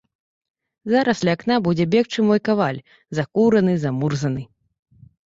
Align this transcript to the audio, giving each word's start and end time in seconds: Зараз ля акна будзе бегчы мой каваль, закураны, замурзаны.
Зараз 0.91 1.19
ля 1.27 1.33
акна 1.37 1.57
будзе 1.67 1.85
бегчы 1.93 2.25
мой 2.29 2.41
каваль, 2.49 2.79
закураны, 3.17 3.75
замурзаны. 3.83 4.43